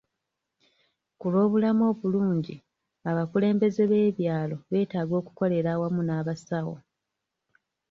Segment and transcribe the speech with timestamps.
[1.19, 2.55] Ku lw'obulamu obulungi,
[3.09, 6.75] abakulembeze b'ebyalo beetaaga okukolera awamu n'abasawo.